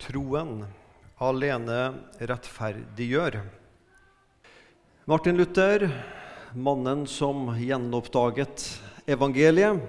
[0.00, 0.62] Troen
[1.20, 1.80] alene
[2.24, 3.34] rettferdiggjør.
[5.10, 5.84] Martin Luther,
[6.56, 8.64] mannen som gjenoppdaget
[9.10, 9.82] evangeliet.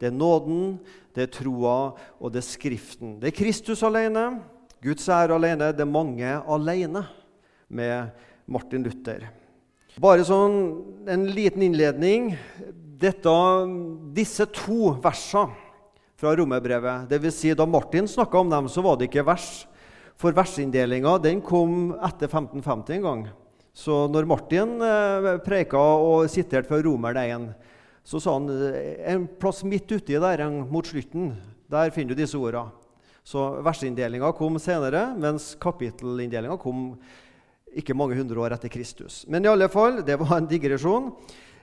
[0.00, 0.78] Det er nåden,
[1.12, 1.76] det er troa,
[2.20, 3.18] og det er Skriften.
[3.20, 4.40] Det er Kristus alene,
[4.84, 5.68] Guds ære alene.
[5.76, 7.04] Det er mange alene
[7.68, 8.16] med
[8.48, 9.28] Martin Luther.
[10.00, 10.56] Bare sånn
[11.08, 12.32] en liten innledning.
[12.96, 13.36] Dette,
[14.16, 15.65] disse to versene
[16.16, 17.40] fra romerbrevet, dvs.
[17.40, 19.66] Si da Martin snakka om dem, så var det ikke vers.
[20.16, 23.26] For versinndelinga kom etter 1550 en gang.
[23.76, 27.44] Så når Martin eh, preika og siterte fra Romerne 1,
[28.06, 31.34] så sa han eh, en plass midt uti der mot slutten,
[31.68, 32.70] der finner du disse orda.
[33.26, 36.94] Så versinndelinga kom senere, mens kapittelinndelinga kom
[37.76, 39.26] ikke mange hundre år etter Kristus.
[39.28, 41.10] Men i alle fall, det var en digresjon.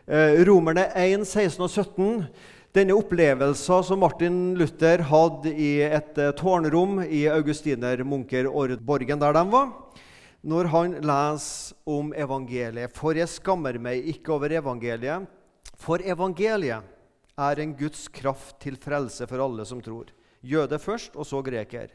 [0.05, 2.27] Eh, Romerne 1, 16 og 17
[2.73, 9.67] denne opplevelsen som Martin Luther hadde i et eh, tårnrom i augustinermunkerborgen der de var,
[10.41, 12.95] når han leser om evangeliet.
[12.97, 15.27] For jeg skammer meg ikke over evangeliet,
[15.77, 16.89] for evangeliet
[17.37, 20.09] er en Guds kraft til frelse for alle som tror.
[20.41, 21.93] Jøde først, og så greker.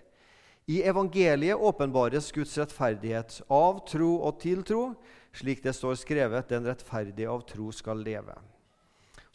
[0.70, 4.92] I evangeliet åpenbares Guds rettferdighet av tro og til tro,
[5.34, 8.38] slik det står skrevet, den rettferdige av tro skal leve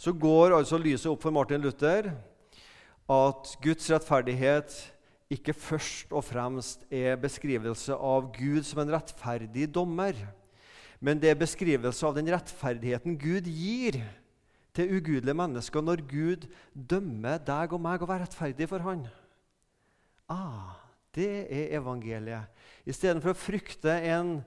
[0.03, 2.09] så går altså lyset opp for Martin Luther
[3.13, 4.73] at Guds rettferdighet
[5.31, 10.17] ikke først og fremst er beskrivelse av Gud som en rettferdig dommer,
[10.99, 14.01] men det er beskrivelse av den rettferdigheten Gud gir
[14.75, 19.07] til ugudelige mennesker når Gud dømmer deg og meg å være rettferdig for Han.
[20.27, 20.75] Ah,
[21.15, 22.51] det er evangeliet.
[22.83, 24.39] Istedenfor å frykte en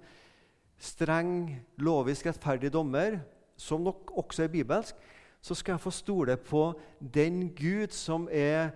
[0.77, 3.23] streng, lovisk rettferdig dommer,
[3.57, 4.97] som nok også er bibelsk,
[5.47, 6.67] så skal jeg få stole på
[6.99, 8.73] den Gud som, er,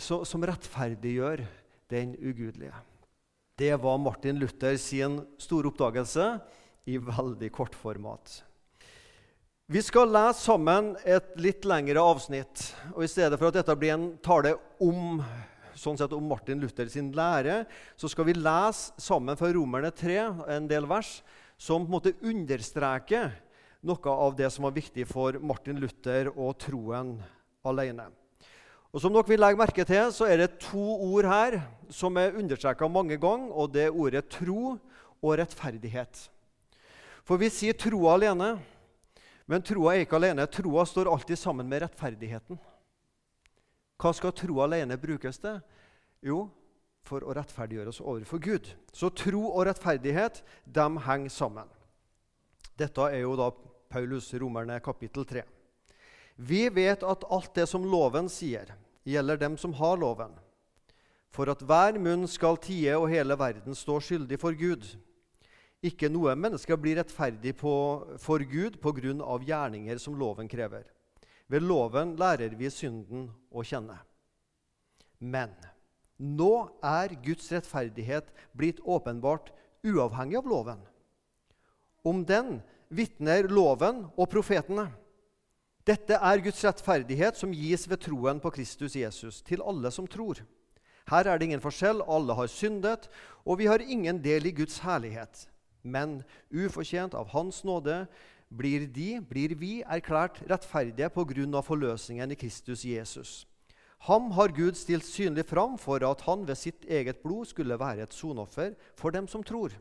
[0.00, 1.44] som rettferdiggjør
[1.92, 2.72] den ugudelige.
[3.60, 6.32] Det var Martin Luther sin store oppdagelse
[6.88, 8.40] i veldig kort format.
[9.68, 12.66] Vi skal lese sammen et litt lengre avsnitt.
[12.94, 15.20] og I stedet for at dette blir en tale om,
[15.76, 17.62] sånn sett om Martin Luther sin lære,
[17.96, 20.18] så skal vi lese sammen fra Romerne 3
[20.56, 21.18] en del vers
[21.56, 23.32] som på en måte understreker
[23.84, 27.16] noe av det som var viktig for Martin Luther og troen
[27.64, 28.08] alene.
[28.94, 31.58] Og Som dere vil legge merke til, så er det to ord her
[31.90, 34.76] som er understreka mange ganger, og det er ordet tro
[35.24, 36.28] og rettferdighet.
[37.26, 38.54] For vi sier troa alene,
[39.50, 40.46] men troa er ikke alene.
[40.46, 42.60] Troa står alltid sammen med rettferdigheten.
[43.98, 45.58] Hva skal tro alene brukes til?
[46.24, 46.46] Jo,
[47.04, 48.70] for å rettferdiggjøre oss overfor Gud.
[48.94, 51.68] Så tro og rettferdighet de henger sammen.
[52.78, 53.50] Dette er jo da
[53.94, 55.44] Paulus, Romerne kapittel 3.
[56.36, 58.72] Vi vet at alt det som loven sier,
[59.06, 60.32] gjelder dem som har loven.
[61.30, 64.82] For at hver munn skal tie og hele verden stå skyldig for Gud.
[65.84, 67.74] Ikke noe menneske blir rettferdig på,
[68.18, 70.90] for Gud på grunn av gjerninger som loven krever.
[71.46, 74.00] Ved loven lærer vi synden å kjenne.
[75.22, 75.54] Men
[76.18, 79.52] nå er Guds rettferdighet blitt åpenbart
[79.86, 80.86] uavhengig av loven.
[82.02, 82.56] Om den
[82.88, 84.88] vitner loven og profetene.
[85.84, 90.40] Dette er Guds rettferdighet som gis ved troen på Kristus Jesus, til alle som tror.
[91.10, 93.10] Her er det ingen forskjell, alle har syndet,
[93.44, 95.44] og vi har ingen del i Guds herlighet.
[95.84, 98.06] Men ufortjent av Hans nåde
[98.48, 103.42] blir de, blir vi, erklært rettferdige på grunn av forløsningen i Kristus Jesus.
[104.08, 108.04] Ham har Gud stilt synlig fram for at han ved sitt eget blod skulle være
[108.04, 109.72] et sonoffer for dem som tror.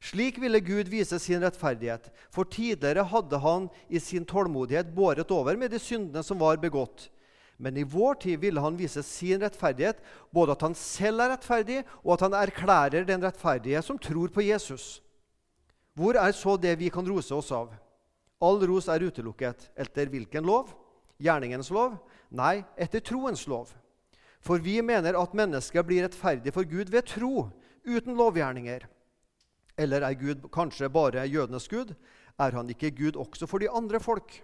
[0.00, 5.56] Slik ville Gud vise sin rettferdighet, for tidligere hadde han i sin tålmodighet båret over
[5.56, 7.08] med de syndene som var begått.
[7.56, 11.80] Men i vår tid ville han vise sin rettferdighet, både at han selv er rettferdig,
[12.04, 15.00] og at han erklærer den rettferdige som tror på Jesus.
[15.96, 17.72] Hvor er så det vi kan rose oss av?
[18.44, 19.70] All ros er utelukket.
[19.72, 20.74] Etter hvilken lov?
[21.16, 21.96] Gjerningens lov?
[22.28, 23.72] Nei, etter troens lov.
[24.44, 27.48] For vi mener at mennesket blir rettferdig for Gud ved tro,
[27.88, 28.84] uten lovgjerninger.
[29.78, 31.94] Eller er Gud kanskje bare jødenes gud?
[32.38, 34.42] Er han ikke Gud også for de andre folk?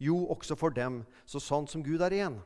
[0.00, 2.36] Jo, også for dem, så sant som Gud er én.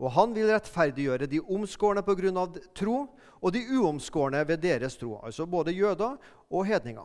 [0.00, 2.46] Og han vil rettferdiggjøre de omskårne pga.
[2.74, 3.08] tro,
[3.40, 5.20] og de uomskårne ved deres tro.
[5.22, 6.16] Altså både jøder
[6.50, 7.04] og hedninger.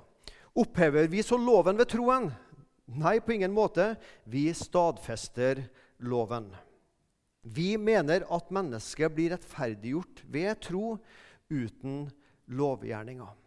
[0.56, 2.32] Opphever vi så loven ved troen?
[2.88, 3.96] Nei, på ingen måte.
[4.26, 5.64] Vi stadfester
[6.00, 6.54] loven.
[7.44, 10.98] Vi mener at mennesket blir rettferdiggjort ved tro
[11.50, 12.06] uten
[12.48, 13.45] lovgjerninger.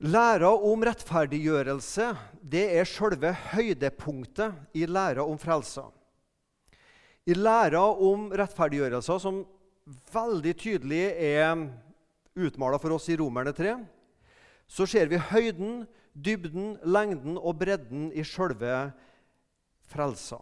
[0.00, 2.06] Læra om rettferdiggjørelse
[2.40, 5.90] det er selve høydepunktet i læra om frelsa.
[7.28, 9.42] I læra om rettferdiggjørelse, som
[10.08, 11.66] veldig tydelig er
[12.32, 13.74] utmala for oss i Romerne 3,
[14.64, 15.84] så ser vi høyden,
[16.16, 18.94] dybden, lengden og bredden i selve
[19.92, 20.40] frelsa.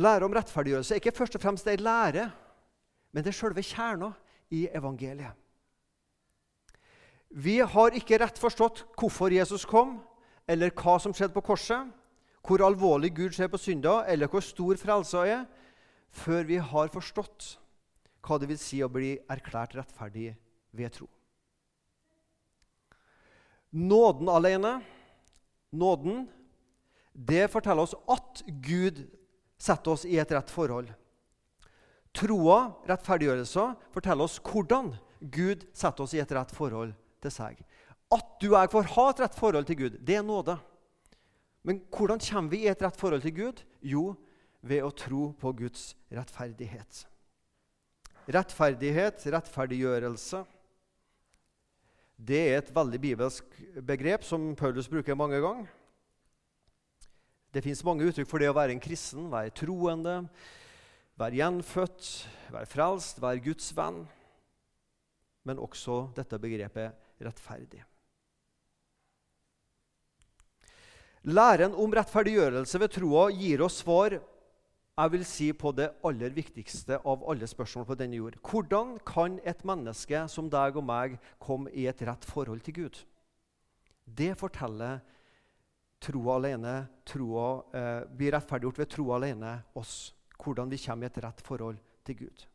[0.00, 2.30] Lære om rettferdiggjørelse er ikke først og fremst ei lære,
[3.12, 4.14] men det er selve kjerna
[4.48, 5.36] i evangeliet.
[7.30, 10.00] Vi har ikke rett forstått hvorfor Jesus kom,
[10.50, 11.86] eller hva som skjedde på korset,
[12.42, 15.44] hvor alvorlig Gud ser på synda, eller hvor stor frelsa er,
[16.10, 17.54] før vi har forstått
[18.26, 20.32] hva det vil si å bli erklært rettferdig
[20.74, 21.06] ved tro.
[23.70, 24.80] Nåden alene,
[25.70, 26.24] nåden,
[27.14, 29.04] det forteller oss at Gud
[29.60, 30.90] setter oss i et rett forhold.
[32.16, 34.90] Troa, rettferdiggjørelsen, forteller oss hvordan
[35.30, 37.60] Gud setter oss i et rett forhold til seg.
[38.10, 40.56] At du og jeg får ha et rett forhold til Gud, det er nåde.
[41.62, 43.62] Men hvordan kommer vi i et rett forhold til Gud?
[43.82, 44.04] Jo,
[44.60, 47.04] ved å tro på Guds rettferdighet.
[48.30, 50.44] Rettferdighet, rettferdiggjørelse,
[52.20, 55.68] det er et veldig bibelsk begrep som Paulus bruker mange ganger.
[57.50, 60.18] Det fins mange uttrykk for det å være en kristen, være troende,
[61.18, 62.10] være gjenfødt,
[62.52, 64.04] være frelst, være Guds venn.
[65.48, 67.84] Men også dette begrepet rettferdig.
[71.28, 74.16] Læren om rettferdiggjørelse ved troa gir oss svar
[75.00, 78.36] jeg vil si på det aller viktigste av alle spørsmål på denne jord.
[78.44, 82.98] Hvordan kan et menneske som deg og meg komme i et rett forhold til Gud?
[84.04, 85.00] Det forteller
[86.04, 86.74] troa alene,
[87.08, 90.12] troa, eh, blir rettferdiggjort ved troa alene oss.
[90.36, 92.46] Hvordan vi kommer i et rett forhold til Gud.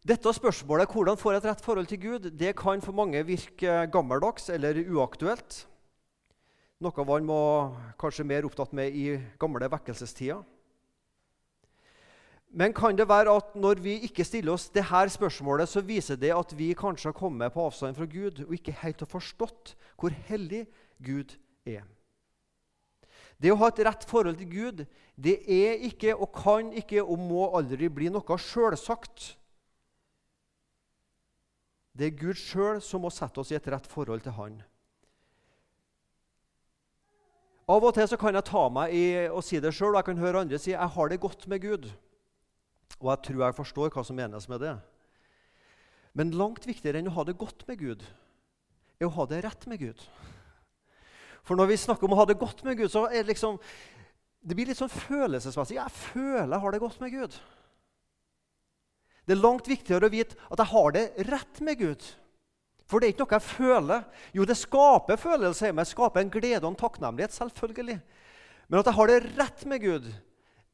[0.00, 3.82] Dette spørsmålet hvordan får jeg et rett forhold til Gud, det kan for mange virke
[3.92, 5.66] gammeldags eller uaktuelt.
[6.80, 7.40] Noe man må
[8.00, 10.40] kanskje mer opptatt med i gamle vekkelsestider.
[12.50, 16.16] Men kan det være at når vi ikke stiller oss det her spørsmålet, så viser
[16.16, 19.74] det at vi kanskje har kommet på avstand fra Gud og ikke helt har forstått
[20.00, 20.64] hvor hellig
[21.04, 21.36] Gud
[21.68, 21.84] er?
[23.36, 24.82] Det å ha et rett forhold til Gud
[25.20, 29.36] det er ikke og kan ikke og må aldri bli noe sjølsagt.
[32.00, 34.54] Det er Gud sjøl som må sette oss i et rett forhold til Han.
[37.70, 40.08] Av og til så kan jeg ta meg i å si det sjøl, og jeg
[40.08, 41.90] kan høre andre si jeg har det godt med Gud.
[43.02, 44.72] Og jeg tror jeg forstår hva som menes med det.
[46.16, 48.02] Men langt viktigere enn å ha det godt med Gud,
[48.96, 50.00] er å ha det rett med Gud.
[51.44, 53.60] For når vi snakker om å ha det godt med Gud, så er det liksom
[54.40, 55.76] Det blir litt sånn følelsesmessig.
[55.76, 57.34] Jeg føler jeg har det godt med Gud.
[59.30, 62.06] Det er langt viktigere å vite at jeg har det rett med Gud.
[62.90, 64.00] For det er ikke noe jeg føler.
[64.34, 67.36] Jo, det skaper følelser i meg, skaper en glede og en takknemlighet.
[67.36, 68.00] selvfølgelig.
[68.66, 70.10] Men at jeg har det rett med Gud,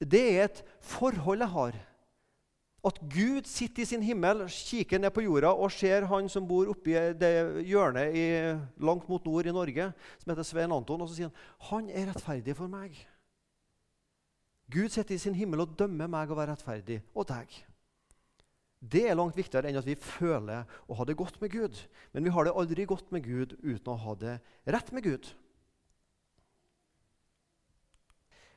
[0.00, 1.76] det er et forhold jeg har.
[2.86, 6.72] At Gud sitter i sin himmel, kikker ned på jorda og ser han som bor
[6.72, 7.34] oppi det
[7.68, 8.26] hjørnet i,
[8.80, 9.92] langt mot nord i Norge,
[10.22, 11.28] som heter Svein Anton, og så sier
[11.68, 12.96] han han er rettferdig for meg.
[14.72, 17.66] Gud sitter i sin himmel og dømmer meg å være rettferdig, og deg.
[18.86, 21.78] Det er langt viktigere enn at vi føler å ha det godt med Gud.
[22.14, 24.36] Men vi har det aldri godt med Gud uten å ha det
[24.70, 25.30] rett med Gud.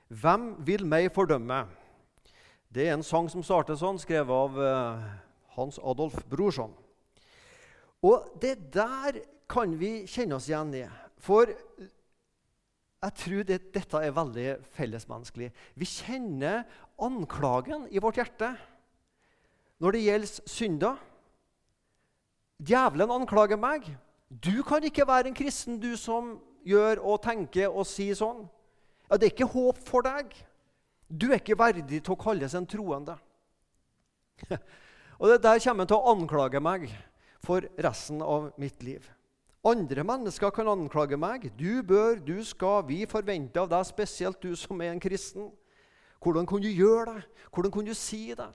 [0.10, 1.64] Hvem vil meg fordømme?
[2.70, 5.06] Det er en sang som starter sånn, skrevet av uh,
[5.58, 6.74] Hans Adolf Brorson.
[8.06, 10.84] Og det der kan vi kjenne oss igjen i.
[11.22, 11.50] For
[13.00, 15.50] jeg tror det, dette er veldig fellesmenneskelig.
[15.80, 16.66] Vi kjenner
[17.02, 18.54] anklagen i vårt hjerte
[19.80, 21.00] når det gjelder synder.
[22.60, 23.88] Djevelen anklager meg.
[24.30, 26.36] Du kan ikke være en kristen, du som
[26.68, 28.44] gjør og tenker og sier sånn.
[29.10, 30.36] Ja, Det er ikke håp for deg.
[31.10, 33.16] Du er ikke verdig til å kalles en troende.
[35.20, 36.92] og det Der kommer han til å anklage meg
[37.42, 39.08] for resten av mitt liv.
[39.66, 41.50] Andre mennesker kan anklage meg.
[41.58, 45.50] Du bør, du skal, vi forventer av deg, spesielt du som er en kristen.
[46.24, 47.24] Hvordan kan du gjøre det?
[47.52, 48.52] Hvordan kan du si det?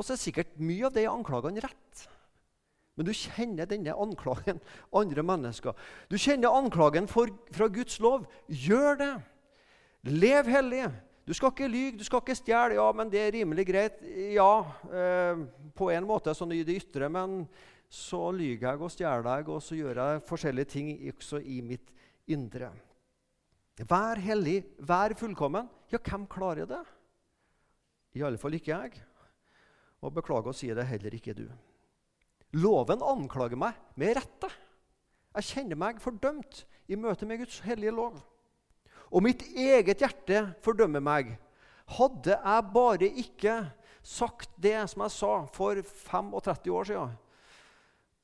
[0.00, 2.06] Og så er sikkert mye av det anklagene rett.
[2.96, 4.60] Men du kjenner denne anklagen
[4.96, 5.76] andre mennesker.
[6.08, 8.24] Du kjenner anklagen for, fra Guds lov.
[8.48, 9.14] Gjør det!
[10.08, 10.86] Lev hellig.
[11.28, 12.78] Du skal ikke lyge, du skal ikke stjele.
[12.78, 14.00] Ja, men det er rimelig greit.
[14.32, 15.42] Ja, eh,
[15.76, 17.42] på en måte sånn i det ytre, men
[17.92, 21.92] så lyver jeg og stjeler jeg, og så gjør jeg forskjellige ting også i mitt
[22.30, 22.72] indre.
[23.84, 25.68] Vær hellig, vær fullkommen.
[25.92, 26.80] Ja, hvem klarer det?
[28.16, 29.00] I alle fall ikke jeg.
[30.00, 31.46] Og beklager å si det, heller ikke du.
[32.56, 34.48] Loven anklager meg med rette.
[35.36, 38.16] Jeg kjenner meg fordømt i møte med Guds hellige lov.
[39.10, 41.34] Og mitt eget hjerte fordømmer meg.
[41.90, 43.54] Hadde jeg bare ikke
[44.06, 47.18] sagt det som jeg sa for 35 år siden,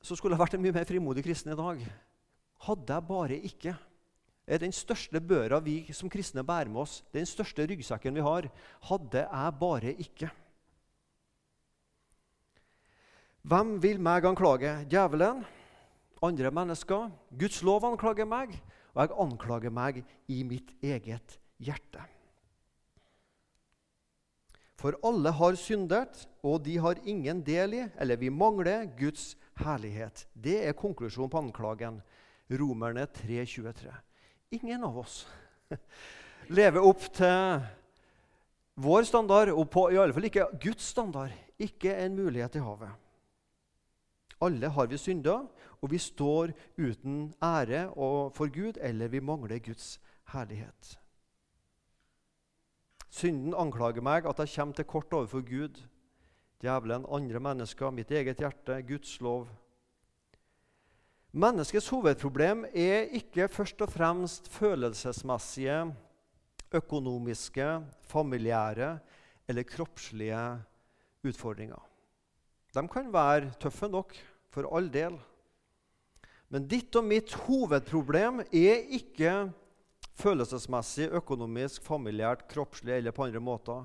[0.00, 1.82] så skulle jeg vært en mye mer frimodig kristen i dag.
[2.66, 3.74] Hadde jeg bare ikke
[4.46, 8.46] er den største børa vi som kristne bærer med oss, den største ryggsekken vi har.
[8.86, 10.30] Hadde jeg bare ikke.
[13.46, 14.72] Hvem vil meg anklage?
[14.90, 15.44] Djevelen?
[16.26, 17.12] Andre mennesker?
[17.38, 18.56] Guds lov anklager meg,
[18.90, 22.02] og jeg anklager meg i mitt eget hjerte.
[24.74, 30.26] For alle har syndet, og de har ingen del i, eller vi mangler, Guds herlighet.
[30.34, 32.02] Det er konklusjonen på anklagen.
[32.50, 33.94] Romerne 3,23.
[34.58, 35.22] Ingen av oss
[36.58, 37.62] lever opp til
[38.82, 41.30] vår standard, og på, i alle fall ikke Guds standard.
[41.62, 43.05] Ikke en mulighet i havet.
[44.40, 45.38] Alle har vi synda,
[45.80, 47.88] og vi står uten ære
[48.36, 50.00] for Gud, eller vi mangler Guds
[50.32, 50.96] herlighet.
[53.08, 55.78] Synden anklager meg at jeg kommer til kort overfor Gud,
[56.60, 59.48] djevelen, andre mennesker, mitt eget hjerte, Guds lov.
[61.32, 65.94] Menneskets hovedproblem er ikke først og fremst følelsesmessige,
[66.72, 67.66] økonomiske,
[68.08, 68.98] familiære
[69.48, 70.44] eller kroppslige
[71.24, 71.80] utfordringer.
[72.76, 74.12] De kan være tøffe nok,
[74.52, 75.16] for all del.
[76.52, 79.32] Men ditt og mitt hovedproblem er ikke
[80.16, 83.82] følelsesmessig, økonomisk, familiært, kroppslig eller på andre måter.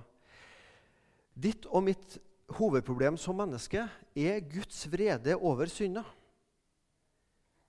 [1.31, 2.19] Ditt og mitt
[2.51, 6.03] hovedproblem som menneske er Guds vrede over synda.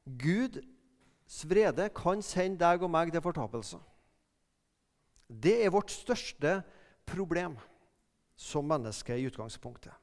[0.04, 3.78] Guds vrede kan sende deg og meg til fortapelse.
[5.30, 6.58] Det er vårt største
[7.08, 7.54] problem
[8.36, 10.01] som menneske i utgangspunktet.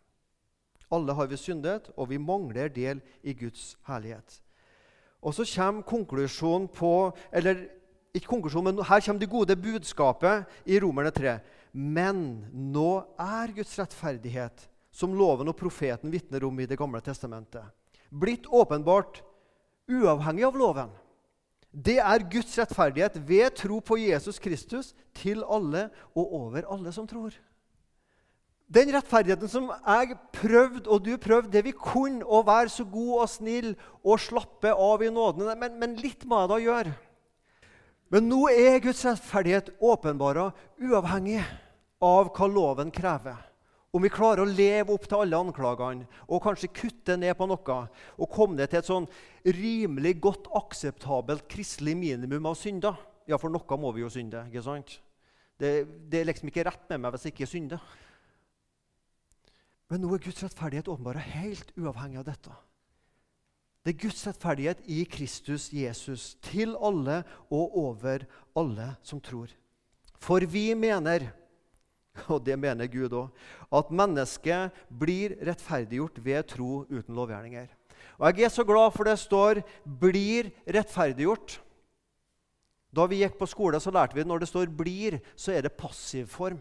[0.91, 4.39] Alle har vi syndet, og vi mangler del i Guds herlighet.
[5.21, 7.67] Og så kommer konklusjonen på Eller
[8.15, 11.37] ikke konklusjonen, men her kommer det gode budskapet i Romerne 3.
[11.73, 12.91] Men nå
[13.21, 17.61] er Guds rettferdighet, som loven og profeten vitner om i Det gamle testamentet,
[18.09, 19.21] blitt åpenbart
[19.89, 20.89] uavhengig av loven.
[21.69, 27.05] Det er Guds rettferdighet ved tro på Jesus Kristus til alle og over alle som
[27.07, 27.35] tror.
[28.69, 33.13] Den rettferdigheten som jeg prøvde, og du prøvde, det vi kunne, å være så god
[33.23, 33.71] og snill
[34.03, 36.93] og slappe av i nåden Men, men litt må jeg da gjøre.
[38.13, 41.41] Men nå er Guds rettferdighet åpenbara uavhengig
[42.05, 43.37] av hva loven krever.
[43.89, 47.77] Om vi klarer å leve opp til alle anklagene og kanskje kutte ned på noe
[48.21, 49.07] og komme ned til et sånn
[49.49, 54.45] rimelig godt akseptabelt kristelig minimum av synder Ja, for noe må vi jo synde.
[54.49, 54.93] ikke sant?
[55.57, 57.81] Det, det er liksom ikke rett med meg hvis jeg ikke synder.
[59.89, 62.53] Men nå er Guds rettferdighet åpenbart helt uavhengig av dette.
[63.81, 68.25] Det er Guds rettferdighet i Kristus Jesus til alle og over
[68.59, 69.49] alle som tror.
[70.19, 71.29] For vi mener,
[72.33, 73.29] og det mener Gud òg,
[73.73, 77.69] at mennesket blir rettferdiggjort ved tro uten lovgjerninger.
[78.19, 81.59] Og Jeg er så glad for det står 'blir rettferdiggjort'.
[82.93, 85.61] Da vi gikk på skole, så lærte vi at når det står 'blir', så er
[85.61, 86.59] det passivform.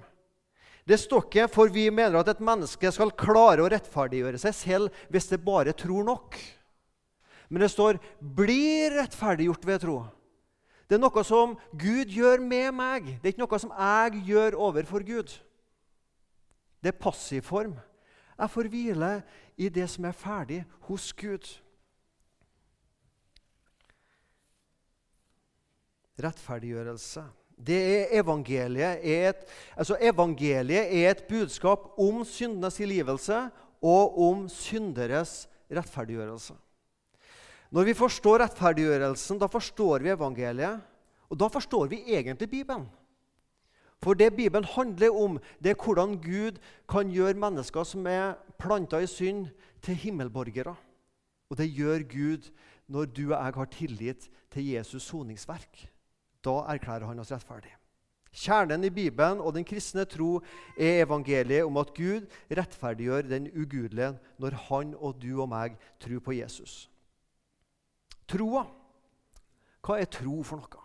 [0.89, 5.03] Det står ikke for vi mener at et menneske skal klare å rettferdiggjøre seg selv
[5.13, 6.39] hvis det bare tror nok.
[7.49, 10.09] Men det står 'blir rettferdiggjort ved tro'.
[10.89, 13.05] Det er noe som Gud gjør med meg.
[13.21, 15.29] Det er ikke noe som jeg gjør overfor Gud.
[16.83, 17.77] Det er passiv form.
[18.39, 19.23] Jeg får hvile
[19.59, 21.45] i det som er ferdig hos Gud.
[26.19, 27.27] Rettferdiggjørelse.
[27.59, 29.43] Det er evangeliet, er et,
[29.77, 33.41] altså evangeliet er et budskap om syndenes tilgivelse
[33.83, 36.55] og om synderes rettferdiggjørelse.
[37.71, 40.81] Når vi forstår rettferdiggjørelsen, da forstår vi evangeliet.
[41.29, 42.87] Og da forstår vi egentlig Bibelen.
[44.03, 49.03] For det Bibelen handler om, det er hvordan Gud kan gjøre mennesker som er planta
[49.03, 49.49] i synd,
[49.83, 50.75] til himmelborgere.
[51.51, 52.49] Og det gjør Gud
[52.89, 55.89] når du og jeg har tillit til Jesus' soningsverk.
[56.45, 57.75] Da erklærer han oss rettferdig.
[58.39, 60.39] Kjernen i Bibelen og den kristne tro
[60.77, 66.21] er evangeliet om at Gud rettferdiggjør den ugudelige når han og du og meg tror
[66.21, 66.91] på Jesus.
[68.29, 68.67] Troa.
[69.83, 70.85] Hva er tro for noe?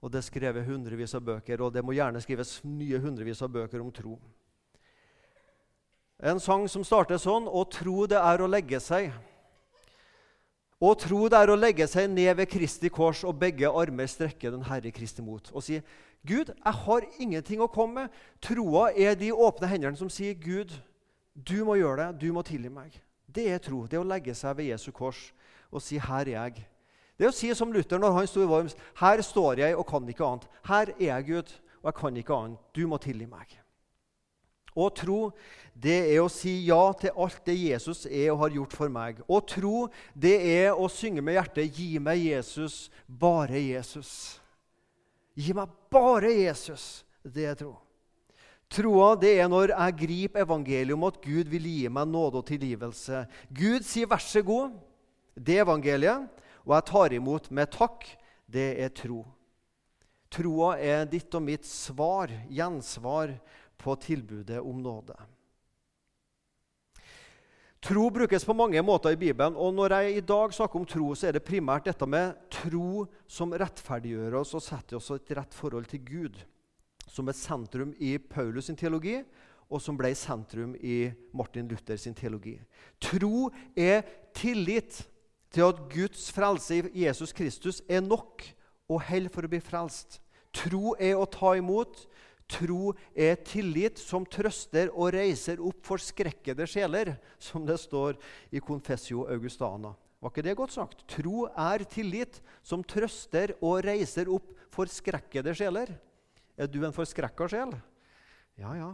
[0.00, 3.52] Og Det er skrevet hundrevis av bøker, og det må gjerne skrives nye hundrevis av
[3.52, 4.16] bøker om tro.
[6.20, 9.12] En sang som starter sånn Å tro det er å legge seg.
[10.80, 14.48] Å tro det er å legge seg ned ved Kristi kors og begge armer strekke
[14.48, 15.76] den Herre Kristi mot og si
[16.24, 18.16] Gud, jeg har ingenting å komme med.
[18.44, 20.72] Troa er de åpne hendene som sier, Gud,
[21.32, 22.96] du må gjøre det, du må tilgi meg.
[23.24, 23.86] Det er tro.
[23.88, 25.30] Det er å legge seg ved Jesu kors
[25.70, 26.64] og si 'Her er jeg'.
[27.16, 29.86] Det er å si som Luther når han sto i Worms 'Her står jeg og
[29.86, 30.48] kan ikke annet'.
[30.64, 31.48] Her er jeg, Gud,
[31.82, 32.58] og jeg kan ikke annet.
[32.74, 33.48] Du må tilgi meg.
[34.74, 35.32] Å tro,
[35.74, 39.20] det er å si ja til alt det Jesus er og har gjort for meg.
[39.26, 44.40] Å tro, det er å synge med hjertet 'Gi meg Jesus, bare Jesus'.
[45.34, 47.04] Gi meg bare Jesus.
[47.24, 47.78] Det er tro.
[48.70, 52.46] Troa det er når jeg griper evangeliet om at Gud vil gi meg nåde og
[52.46, 53.26] tilgivelse.
[53.50, 54.78] Gud sier 'vær så god'.
[55.34, 56.28] Det er evangeliet.
[56.66, 58.04] Og jeg tar imot med takk.
[58.46, 59.24] Det er tro.
[60.30, 63.32] Troa er ditt og mitt svar, gjensvar,
[63.80, 65.16] på tilbudet om nåde.
[67.80, 69.56] Tro brukes på mange måter i Bibelen.
[69.56, 73.06] og Når jeg i dag snakker om tro, så er det primært dette med tro
[73.26, 76.36] som rettferdiggjør oss og setter oss i et rett forhold til Gud,
[77.08, 79.22] som er sentrum i Paulus sin teologi,
[79.70, 82.58] og som ble sentrum i Martin Luther sin teologi.
[83.00, 84.02] Tro er
[84.36, 85.00] tillit
[85.50, 88.44] til at Guds frelse i Jesus Kristus er nok
[88.90, 90.20] og holder for å bli frelst.
[90.52, 92.04] Tro er å ta imot.
[92.50, 98.18] Tro er tillit som trøster og reiser opp forskrekkede sjeler, som det står
[98.50, 99.92] i Confessio Augustana.
[100.20, 101.04] Var ikke det godt sagt?
[101.08, 105.94] Tro er tillit som trøster og reiser opp forskrekkede sjeler.
[106.60, 107.72] Er du en forskrekka sjel?
[108.60, 108.90] Ja, ja.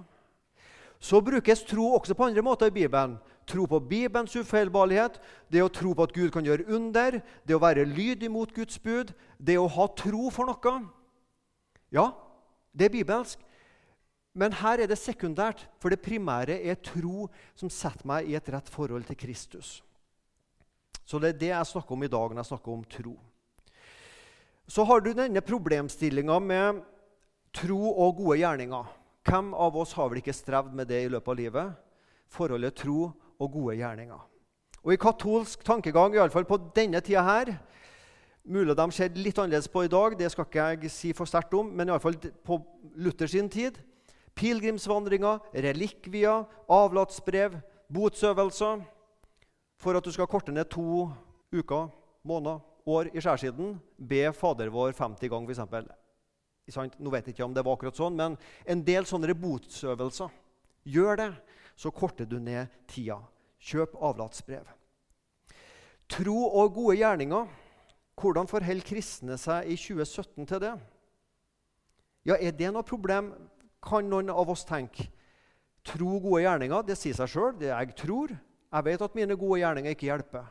[1.03, 3.17] Så brukes tro også på andre måter i Bibelen.
[3.47, 5.19] Tro på Bibelens ufeilbarlighet,
[5.53, 8.79] det å tro på at Gud kan gjøre under, det å være lydig mot Guds
[8.83, 10.77] bud, det å ha tro for noe.
[11.95, 12.11] Ja,
[12.75, 13.43] det er bibelsk.
[14.37, 17.25] Men her er det sekundært, for det primære er tro
[17.57, 19.79] som setter meg i et rett forhold til Kristus.
[21.07, 23.15] Så det er det jeg snakker om i dag når jeg snakker om tro.
[24.69, 26.83] Så har du denne problemstillinga med
[27.55, 28.93] tro og gode gjerninger.
[29.27, 31.73] Hvem av oss har vel ikke strevd med det i løpet av livet?
[32.29, 34.21] Forholdet tro og gode gjerninger.
[34.85, 37.57] Og I katolsk tankegang, i alle fall på denne tida her,
[38.47, 41.55] Mulig de ser litt annerledes på i dag, det skal ikke jeg si for sterkt
[41.59, 42.15] om, men i alle fall
[42.47, 42.61] på
[42.95, 43.81] Luthers tid
[44.37, 47.59] pilegrimsvandringer, relikvier, avlatsbrev,
[47.93, 48.85] botsøvelser
[49.77, 51.11] For at du skal korte ned to
[51.53, 51.91] uker,
[52.25, 56.97] måneder, år i skjærsiden, be Fader vår 50 ganger, f.eks.
[56.99, 60.33] Nå vet jeg ikke om det var akkurat sånn, men en del sånne botsøvelser.
[60.87, 61.29] Gjør det,
[61.77, 63.19] så korter du ned tida.
[63.61, 64.67] Kjøp avlatsbrev.
[66.09, 67.49] Tro og gode gjerninger.
[68.17, 70.75] Hvordan forholder kristne seg i 2017 til det?
[72.27, 73.35] Ja, Er det noe problem
[73.87, 75.09] kan noen av oss tenke.
[75.87, 77.55] Tro gode gjerninger, det sier seg sjøl.
[77.61, 78.35] Det jeg tror.
[78.35, 80.49] Jeg vet at mine gode gjerninger ikke hjelper.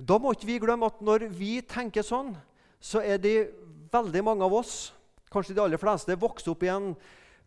[0.00, 2.34] Da må ikke vi glemme at når vi tenker sånn,
[2.80, 3.50] så er det
[3.92, 4.92] veldig mange av oss,
[5.32, 6.92] kanskje de aller fleste, vokst opp i en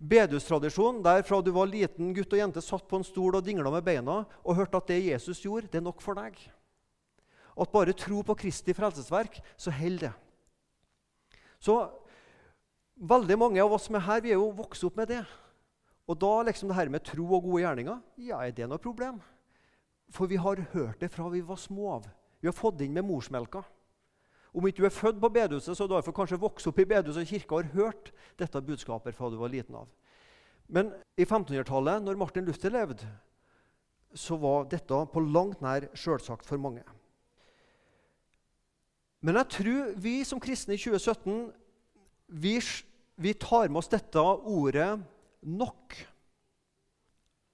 [0.04, 3.72] bedustradisjon der fra du var liten gutt og jente satt på en stol og dingla
[3.72, 6.38] med beina og hørte at det Jesus gjorde, det er nok for deg.
[7.54, 10.14] At bare tro på Kristi frelsesverk, så holder det.
[11.64, 11.78] Så
[13.00, 15.24] Veldig mange av oss som er her, vi er jo vokst opp med det.
[16.08, 19.22] Og da liksom det her med tro og gode gjerninger ja, er det noe problem?
[20.14, 22.10] For vi har hørt det fra vi var små av.
[22.44, 23.64] Vi har fått det inn med morsmelka.
[24.54, 27.24] Om ikke du er født på bedehuset, så har du kanskje vokst opp i bedehuset
[27.24, 29.88] og kirka har hørt dette budskapet fra du var liten av.
[30.70, 33.08] Men i 1500-tallet, når Martin Luther levde,
[34.14, 36.84] så var dette på langt nær sjølsagt for mange.
[39.24, 41.50] Men jeg tror vi som kristne i 2017
[42.34, 42.58] vi,
[43.16, 45.00] vi tar med oss dette ordet
[45.42, 46.08] 'nok'.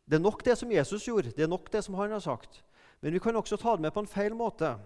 [0.09, 2.63] Det er nok det som Jesus gjorde, det er nok det som han har sagt.
[3.01, 4.79] Men vi kan også ta det med på en feil måte.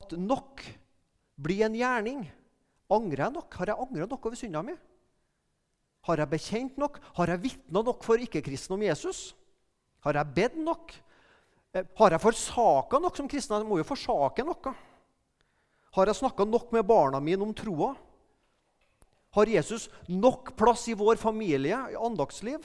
[0.00, 0.62] At nok
[1.36, 2.24] blir en gjerning.
[2.90, 3.54] Angrer jeg nok?
[3.54, 4.74] Har jeg angra nok over synda mi?
[6.06, 7.00] Har jeg bekjent nok?
[7.18, 9.34] Har jeg vitna nok for ikke-kristne om Jesus?
[10.00, 10.94] Har jeg bedt nok?
[11.74, 13.58] Eh, har jeg forsaka nok som kristen?
[13.58, 14.74] Jeg må jo forsake noe.
[15.92, 17.94] Har jeg snakka nok med barna mine om troa?
[19.36, 22.62] Har Jesus nok plass i vår familie, i andaktsliv?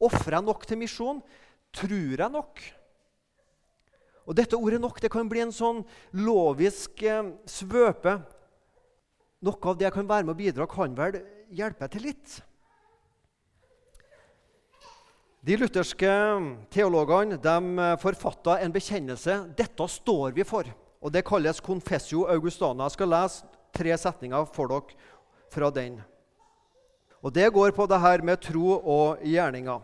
[0.00, 1.20] Ofrer jeg nok til misjon?
[1.76, 2.62] Tror jeg nok?
[4.26, 8.16] Og Dette ordet 'nok' det kan bli en sånn lovisk eh, svøpe.
[9.44, 11.20] Noe av det jeg kan være med og bidra, kan vel
[11.52, 12.40] hjelpe til litt.
[15.46, 16.10] De lutherske
[16.74, 19.54] teologene de eh, forfatta en bekjennelse.
[19.54, 20.64] Dette står vi for.
[21.00, 22.88] Og Det kalles Confessio Augustana.
[22.88, 23.44] Jeg skal lese
[23.76, 24.96] tre setninger for dere
[25.52, 26.00] fra den.
[27.22, 29.80] Og Det går på det her med tro og gjerninger.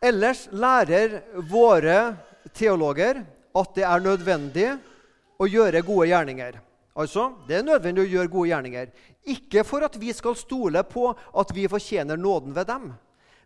[0.00, 2.16] Ellers lærer våre
[2.56, 3.20] teologer
[3.52, 4.68] at det er nødvendig
[5.40, 6.60] å gjøre gode gjerninger.
[6.96, 8.86] Altså, Det er nødvendig å gjøre gode gjerninger.
[9.28, 12.92] Ikke for at vi skal stole på at vi fortjener nåden ved dem,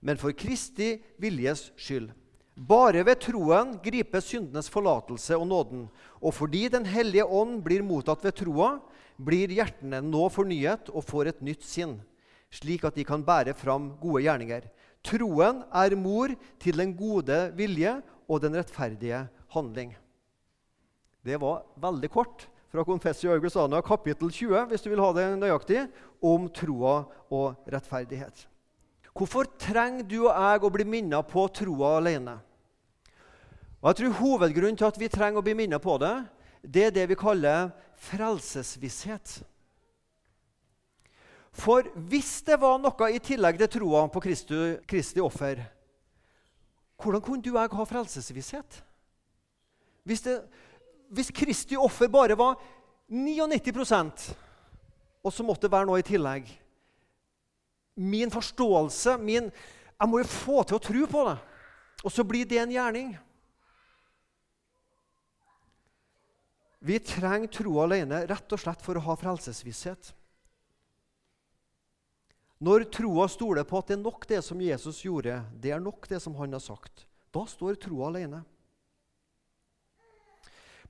[0.00, 2.12] men for Kristi viljes skyld.
[2.54, 5.88] Bare ved troen gripes syndenes forlatelse og nåden.
[6.22, 8.78] Og fordi Den hellige ånd blir mottatt ved troa,
[9.18, 12.00] blir hjertene nå fornyet og får et nytt sinn,
[12.50, 14.70] slik at de kan bære fram gode gjerninger.
[15.02, 19.94] Troen er mor til den gode vilje og den rettferdige handling.
[21.24, 25.86] Det var veldig kort fra Confessio Augustana, kapittel 20, hvis du vil ha det nøyaktig,
[26.22, 28.46] om troa og rettferdighet.
[29.14, 32.34] Hvorfor trenger du og jeg å bli minnet på troa alene?
[33.78, 36.14] Og jeg tror Hovedgrunnen til at vi trenger å bli minnet på det,
[36.64, 37.68] det er det vi kaller
[38.08, 39.36] frelsesvisshet.
[41.54, 45.62] For hvis det var noe i tillegg til troa på Kristi, Kristi offer,
[46.98, 48.80] hvordan kunne du og jeg ha frelsesvisshet?
[50.02, 50.40] Hvis, det,
[51.14, 52.58] hvis Kristi offer bare var
[53.12, 54.26] 99%
[55.24, 56.50] og så måtte det være noe i tillegg
[57.94, 59.50] Min forståelse min,
[59.94, 61.36] Jeg må jo få til å tro på det.
[62.04, 63.14] Og så blir det en gjerning.
[66.84, 70.10] Vi trenger tro alene rett og slett for å ha frelsesvisshet.
[72.64, 76.04] Når troa stoler på at det er nok det som Jesus gjorde, det er nok
[76.10, 78.42] det som han har sagt, da står troa alene.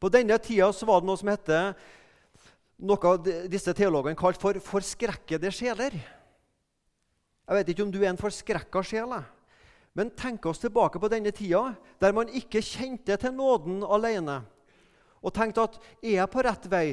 [0.02, 1.60] På denne tida var det noe som hette,
[2.84, 3.14] noe
[3.48, 6.02] disse teologene kalt for 'forskrekkede sjeler'.
[7.44, 9.12] Jeg vet ikke om du er en forskrekka sjel,
[9.94, 14.40] men tenk oss tilbake på denne tida der man ikke kjente til nåden alene
[15.24, 16.86] og tenkte at er jeg på rett vei?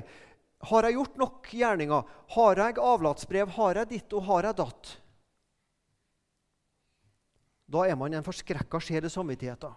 [0.69, 2.11] Har jeg gjort nok gjerninger?
[2.35, 3.49] Har jeg avlatsbrev?
[3.57, 4.91] Har jeg ditt og har jeg datt?
[7.71, 9.73] Da er man en forskrekka sjel i samvittigheten.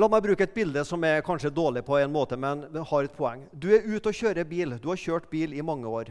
[0.00, 3.14] La meg bruke et bilde som er kanskje dårlig på en måte, men har et
[3.14, 3.44] poeng.
[3.52, 4.74] Du er ute og kjører bil.
[4.82, 6.10] Du har kjørt bil i mange år.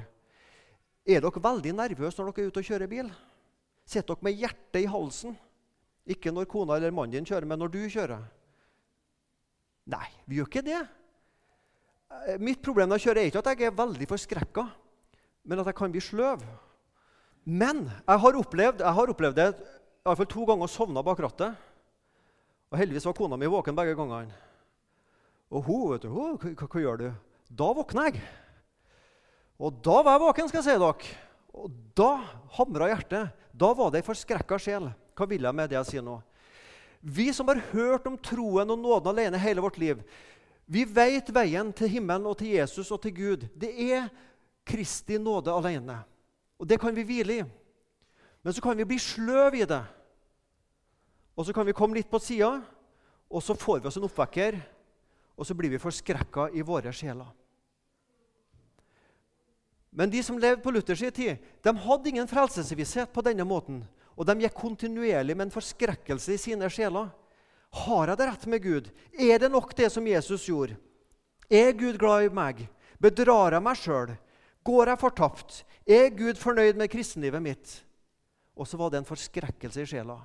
[1.03, 3.09] Er dere veldig nervøse når dere er ute og kjører bil?
[3.85, 5.35] Sitter dere med hjertet i halsen?
[6.09, 8.23] Ikke når kona eller mannen din kjører, men når du kjører?
[9.93, 10.81] Nei, vi gjør ikke det.
[12.27, 14.65] Eh, mitt problem når jeg kjører, er ikke at jeg er veldig forskrekka,
[15.43, 16.43] men at jeg kan bli sløv.
[17.43, 21.19] Men jeg har opplevd, jeg har opplevd det i hvert fall to ganger sovna bak
[21.23, 21.59] rattet.
[22.71, 24.33] Og heldigvis var kona mi våken begge gangene.
[25.53, 27.05] Og hun, vet du, hun, hva, hva, gjør du?
[27.53, 28.23] Da våkner jeg.
[29.61, 31.11] Og da var jeg våken, skal jeg si dere.
[31.53, 32.09] Og da
[32.57, 33.42] hamra hjertet.
[33.53, 34.89] Da var det ei forskrekka sjel.
[35.13, 36.17] Hva vil jeg med det jeg sier nå?
[37.03, 40.01] Vi som har hørt om troen og nåden alene hele vårt liv,
[40.65, 43.43] vi vet veien til himmelen og til Jesus og til Gud.
[43.53, 44.07] Det er
[44.65, 45.99] Kristi nåde alene.
[46.57, 47.43] Og det kan vi hvile i.
[48.43, 49.81] Men så kan vi bli sløv i det.
[51.35, 52.61] Og så kan vi komme litt på sida,
[53.27, 54.59] og så får vi oss en oppvekker,
[55.33, 57.31] og så blir vi forskrekka i våre sjeler.
[59.93, 63.84] Men de som levde på Luthers tid, de hadde ingen frelsesvisshet på denne måten.
[64.17, 67.12] Og de gikk kontinuerlig med en forskrekkelse i sine sjeler.
[67.73, 68.89] Har jeg det rett med Gud?
[69.13, 70.77] Er det nok det som Jesus gjorde?
[71.49, 72.65] Er Gud glad i meg?
[73.01, 74.13] Bedrar jeg meg sjøl?
[74.65, 75.63] Går jeg fortapt?
[75.86, 77.79] Er Gud fornøyd med kristenlivet mitt?
[78.53, 80.19] Og så var det en forskrekkelse i sjela.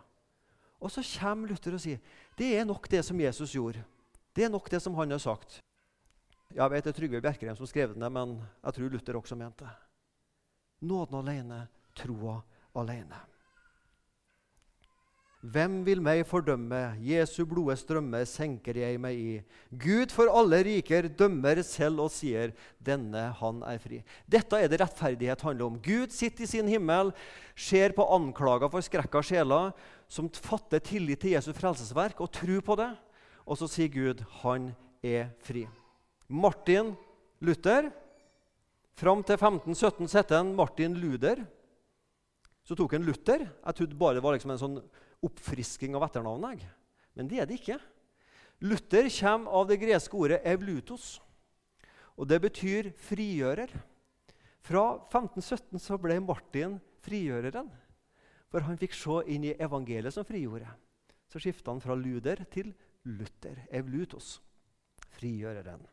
[0.79, 1.99] Og så kommer Luther og sier
[2.39, 3.83] det er nok det som Jesus gjorde.
[4.37, 5.59] Det er nok det som han har sagt.
[6.57, 9.67] Jeg vet det er Trygve Bjerkrheim som skrev den, men jeg tror Luther også mente
[9.67, 9.75] det.
[10.89, 11.67] Nåden alene,
[11.99, 12.39] troa
[12.79, 13.19] alene.
[15.39, 16.97] Hvem vil meg fordømme?
[17.05, 19.37] Jesu blode strømmer senker jeg meg i.
[19.71, 22.51] Gud for alle riker dømmer selv og sier,
[22.83, 24.01] denne han er fri.
[24.27, 25.79] Dette er det rettferdighet handler om.
[25.79, 27.15] Gud sitter i sin himmel,
[27.55, 29.71] ser på anklager for skrekka sjeler,
[30.11, 32.91] som fatter tillit til Jesu frelsesverk og tror på det.
[33.47, 34.73] Og så sier Gud, han
[35.07, 35.69] er fri.
[36.29, 36.93] Martin
[37.41, 37.91] Luther
[38.99, 41.45] Fram til 1517 het han Martin Luder.
[42.67, 43.45] Så tok han Luther.
[43.47, 44.81] Jeg trodde bare det var liksom en sånn
[45.23, 46.65] oppfrisking av etternavnet.
[47.15, 47.77] Men det er det ikke.
[48.67, 51.21] Luther kommer av det greske ordet 'evlutos'.
[52.19, 53.71] Og det betyr frigjører.
[54.61, 57.71] Fra 1517 så ble Martin frigjøreren.
[58.51, 60.67] For han fikk se inn i evangeliet som frigjorde.
[61.31, 63.63] Så skifta han fra Luder til Luther.
[63.71, 64.41] Evlutos.
[65.15, 65.87] Frigjøreren.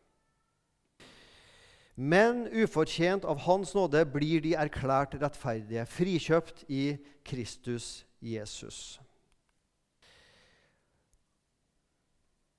[1.95, 8.99] Men ufortjent av Hans nåde blir de erklært rettferdige, frikjøpt i Kristus Jesus.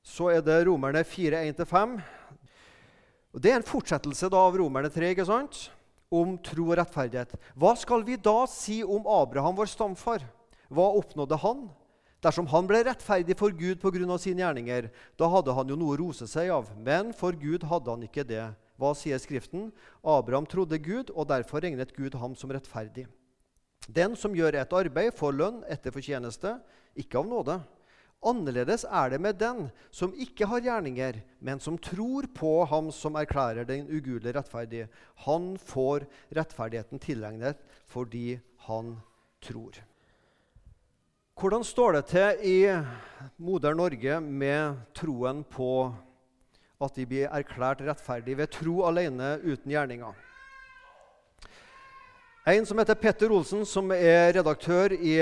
[0.07, 1.99] Så er det Romerne 4, 1-5.
[3.37, 5.67] Det er en fortsettelse av Romerne 3 ikke sant?
[6.13, 7.35] om tro og rettferdighet.
[7.59, 10.23] Hva skal vi da si om Abraham, vår stamfar?
[10.71, 11.67] Hva oppnådde han?
[12.23, 14.19] Dersom han ble rettferdig for Gud pga.
[14.19, 16.71] sine gjerninger, da hadde han jo noe å rose seg av.
[16.79, 18.55] Men for Gud hadde han ikke det.
[18.77, 19.71] Hva sier Skriften?
[20.05, 23.07] Abraham trodde Gud, og derfor regnet Gud ham som rettferdig.
[23.87, 26.57] Den som gjør et arbeid, får lønn etter fortjeneste,
[26.99, 27.57] ikke av nåde.
[28.27, 33.19] Annerledes er det med den som ikke har gjerninger, men som tror på ham som
[33.21, 34.89] erklærer den ugudelige rettferdige.
[35.29, 37.61] Han får rettferdigheten tilegnet
[37.93, 38.97] fordi han
[39.45, 39.77] tror.
[41.37, 42.59] Hvordan står det til i
[43.37, 45.93] moder Norge med troen på
[46.83, 50.15] at vi blir erklært rettferdige ved tro alene uten gjerninger?
[52.47, 55.17] En som heter Petter Olsen, som er redaktør i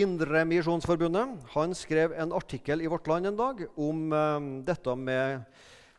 [0.00, 5.42] Indremisjonsforbundet, han skrev en artikkel i Vårt Land en dag om um, dette med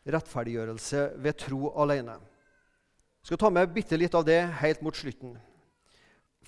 [0.10, 2.17] rettferdiggjørelse ved tro alene.
[3.22, 5.36] Jeg skal ta med bitte litt av det helt mot slutten.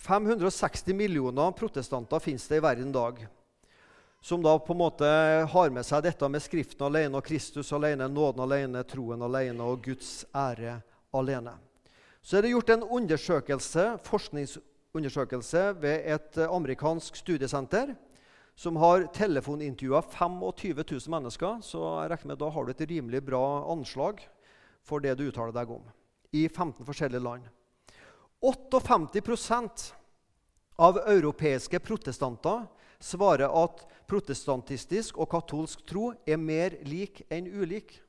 [0.01, 3.21] 560 millioner protestanter finnes det i verden i dag.
[4.23, 5.07] Som da på en måte
[5.51, 9.81] har med seg dette med Skriften alene og Kristus alene, nåden alene, troen alene og
[9.83, 10.77] Guds ære
[11.11, 11.57] alene.
[12.23, 17.91] Så er det gjort en undersøkelse, forskningsundersøkelse ved et amerikansk studiesenter
[18.55, 21.59] som har telefonintervjua 25 000 mennesker.
[21.59, 24.23] Så jeg regner med da har du et rimelig bra anslag
[24.87, 25.83] for det du uttaler deg om.
[26.31, 27.51] I 15 forskjellige land.
[28.39, 29.91] 58
[30.75, 32.65] av europeiske protestanter
[33.03, 37.99] svarer at protestantistisk og katolsk tro er mer lik enn ulik.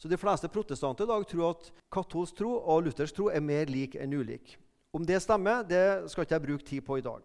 [0.00, 3.68] Så De fleste protestanter i dag tror at katolsk tro og luthersk tro er mer
[3.68, 4.56] lik enn ulik.
[4.92, 7.20] Om det stemmer, det skal ikke jeg bruke tid på i dag.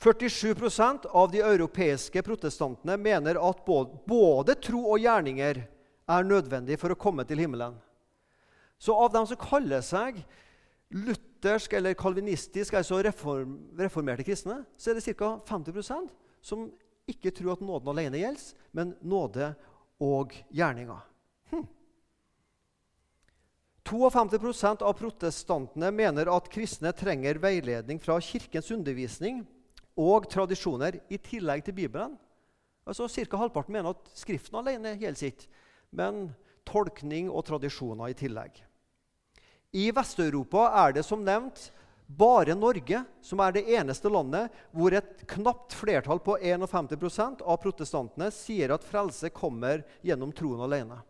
[0.00, 5.60] 47% av de europeiske protestantene mener at både, tro og gjerninger
[6.04, 7.76] er nødvendig for å komme til himmelen.
[8.78, 10.18] Så av dem som kaller seg
[11.44, 15.36] luthersk eller kalvinistisk, altså reform, reformerte kristne, så er det ca.
[15.44, 16.08] 50%
[16.44, 16.70] som
[17.08, 19.52] ikke tror at nåden alene gjelder, men nåde
[20.00, 21.02] og gjerninger.
[23.84, 29.42] 52% av protestantene mener at kristne trenger veiledning fra kirkens undervisning
[30.00, 32.16] og tradisjoner i tillegg til Bibelen.
[32.88, 33.36] Altså Ca.
[33.36, 35.44] halvparten mener at Skriften alene gjelder sitt,
[35.92, 36.30] men
[36.64, 38.64] tolkning og tradisjoner i tillegg.
[39.74, 41.68] I Vest-Europa er det som nevnt
[42.06, 48.28] bare Norge som er det eneste landet hvor et knapt flertall på 51% av protestantene
[48.34, 51.00] sier at frelse kommer gjennom troen alene.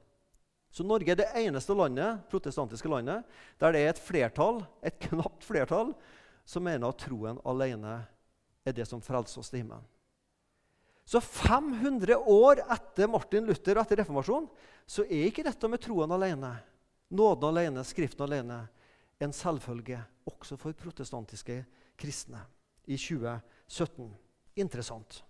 [0.75, 3.23] Så Norge er det eneste landet, protestantiske landet
[3.61, 5.93] der det er et flertall, et knapt flertall
[6.49, 7.99] som mener at troen alene
[8.65, 9.85] er det som frelser oss til himmelen.
[11.05, 14.49] Så 500 år etter Martin Luther og etter reformasjonen
[14.89, 16.55] så er ikke dette med troen alene,
[17.09, 18.67] nåden alene, Skriften alene,
[19.19, 21.65] en selvfølge også for protestantiske
[21.97, 22.41] kristne
[22.85, 24.11] i 2017.
[24.57, 25.23] Interessant.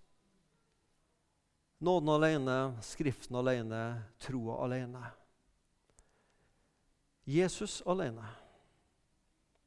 [1.79, 3.83] Nåden alene, Skriften alene,
[4.19, 5.03] troa alene.
[7.25, 8.25] Jesus alene.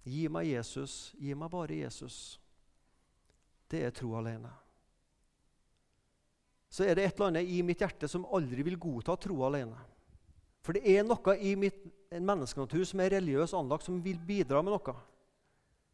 [0.08, 2.38] Gi meg Jesus, gi meg bare Jesus.
[3.68, 4.54] Det er tro alene.
[6.70, 9.78] Så er det et eller annet i mitt hjerte som aldri vil godta tro alene.
[10.68, 11.78] For det er noe i mitt,
[12.12, 14.96] en menneskenatur som er religiøs anlagt, som vil bidra med noe.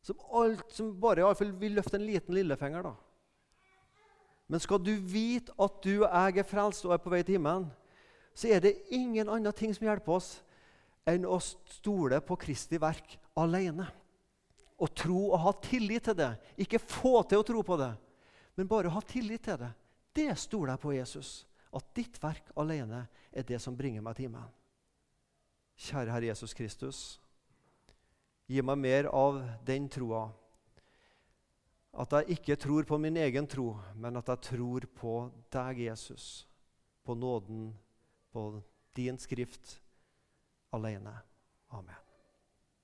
[0.01, 2.89] Som, alt, som bare i fall vil løfte en liten lillefinger.
[2.89, 2.95] da.
[4.49, 7.37] Men skal du vite at du og jeg er frelst og er på vei til
[7.37, 7.67] himmelen,
[8.33, 10.31] så er det ingen andre ting som hjelper oss
[11.05, 13.85] enn å stole på Kristi verk alene.
[14.81, 16.31] Og tro og ha tillit til det.
[16.65, 17.91] Ikke få til å tro på det,
[18.57, 19.69] men bare ha tillit til det.
[20.17, 21.31] Det stoler jeg på Jesus.
[21.73, 24.49] At ditt verk alene er det som bringer meg til himmelen.
[25.83, 26.99] Kjære Herre Jesus Kristus,
[28.47, 30.29] gi meg mer av den troa.
[31.99, 35.15] At jeg ikke tror på min egen tro, men at jeg tror på
[35.53, 36.47] deg, Jesus.
[37.03, 37.73] På nåden,
[38.31, 38.61] på
[38.95, 39.75] din skrift
[40.73, 41.19] alene.
[41.69, 42.02] Amen.